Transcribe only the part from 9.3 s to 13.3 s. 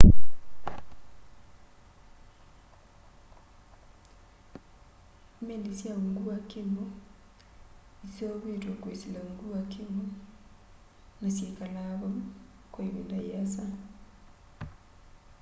wa kiwu na syikalaa vau kwa ivinda